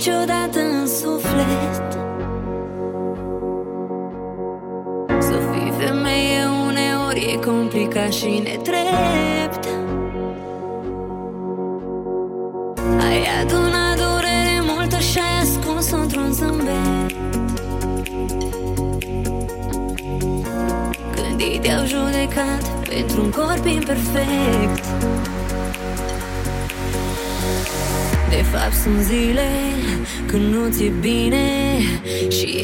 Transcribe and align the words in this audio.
niciodată 0.00 0.60
în 0.60 0.86
suflet. 0.86 1.98
Să 5.18 5.32
fii 5.52 5.72
femeie 5.78 6.44
uneori 6.66 7.32
e 7.32 7.46
complicat 7.46 8.12
și 8.12 8.42
netrept 8.44 9.68
Ai 13.00 13.26
adunat 13.40 13.96
durere 13.96 14.60
multă 14.74 14.98
și 14.98 15.18
ai 15.18 15.40
ascuns 15.42 15.90
într-un 15.90 16.32
zâmbet. 16.32 17.16
Când 21.14 21.40
ei 21.40 21.58
te-au 21.62 21.86
judecat 21.86 22.88
pentru 22.88 23.22
un 23.22 23.30
corp 23.30 23.66
imperfect 23.66 24.84
De 28.60 28.66
fapt 28.66 28.82
sunt 28.82 29.00
zile 29.00 29.48
când 30.26 30.54
nu 30.54 30.70
ți-e 30.70 30.92
bine 31.00 31.78
Și 32.28 32.59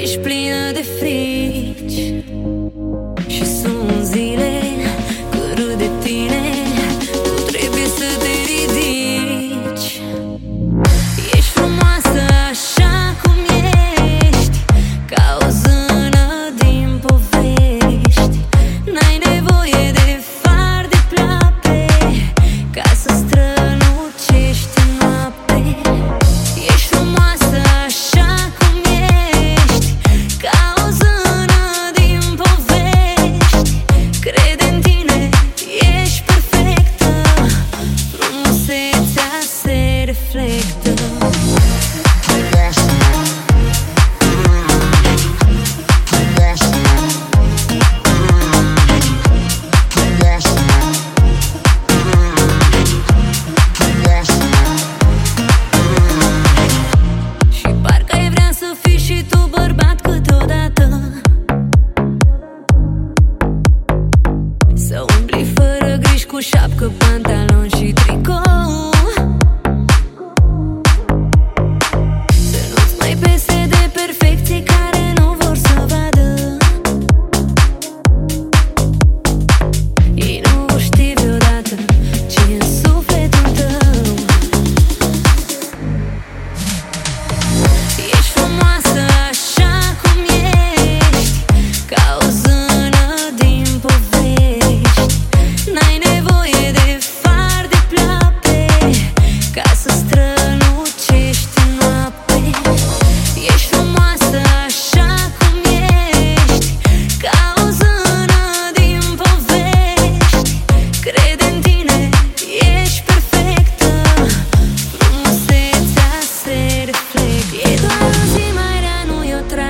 cu 66.79 66.93
pantaloni 66.99 67.71
și 67.71 67.93
tricot 67.93 68.46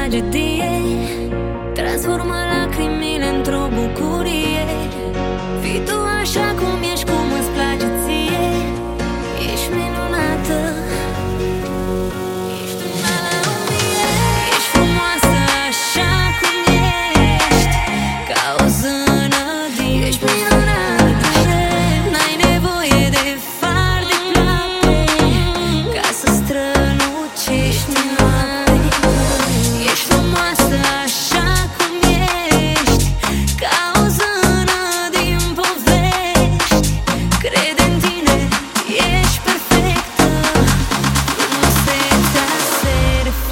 tragedie 0.08 0.70
Transformă 1.74 2.34
lacrimile 2.52 3.26
într-o 3.36 3.68
bucurie. 3.74 4.66
Fii 5.60 5.80
tu 5.84 5.96
așa 6.20 6.54
cum 6.58 6.82
ești. 6.82 6.95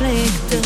conflicto 0.05 0.64